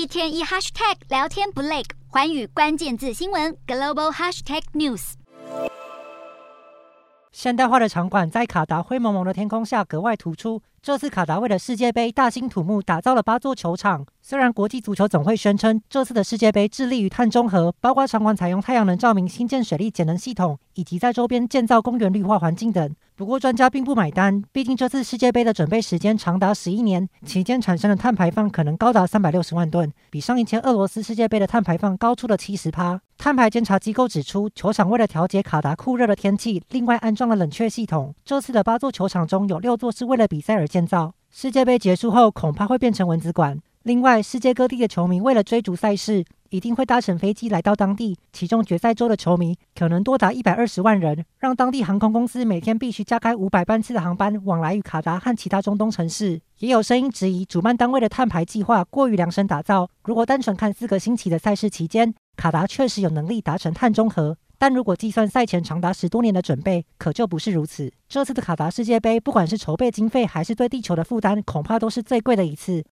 [0.00, 5.12] 一天一 hashtag 聊天不累，环宇关键字新闻 global hashtag news。
[7.30, 10.62] 现代化的场馆在卡达灰蒙蒙的天空下格外突出。
[10.80, 14.06] 这次卡达为了世界杯大兴土木，打造了八座球场。
[14.22, 22.94] 虽然国际足球总会宣称这次的世界杯致力于碳中和，包括场馆采用太阳能照明、新建水利节能系统，以及在周边建造公园绿化环境等。
[23.20, 32.98] 不过专家并不买单，毕竟这次世界杯的准备时间长达十一年，期间产生的碳排放可能高达三百六十万吨，比上一届俄罗斯世界杯的碳排放高出了七十趴。
[33.18, 38.14] 碳排监察机构指出，球场为了调节卡达酷热的天气，另外安装了冷却系统。
[38.24, 41.12] 这次的八座球场中有六座是为了比赛而建造。
[41.30, 43.60] 世界杯结束后，恐怕会变成蚊子馆。
[43.82, 48.18] 另外，世界各地的球迷为了追逐赛事，一定会搭乘飞机来到当地。
[48.32, 56.40] 其中，决赛周的球迷可能多达一百二十万人，让当地航空公司每天必须加开五百班次的航班往来于卡达和其他中东城市。
[56.58, 59.88] 也有声音质疑主办单位的碳排计划过于量身打造。
[60.04, 64.36] 如果单纯看四个星期的赛事期间，卡达确实有能力达成碳中和。
[64.58, 67.90] 但如果计算赛前长达十多年的准备，可就不是如此。
[68.10, 72.84] 这次的卡达世界杯，不管是筹备经费还是对地球的负担，恐怕都是最贵的一次。